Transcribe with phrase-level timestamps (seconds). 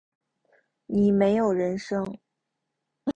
[0.87, 2.17] 你没有人生